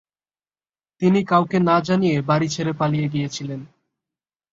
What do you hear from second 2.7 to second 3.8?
পালিয়ে গিয়েছিলেন।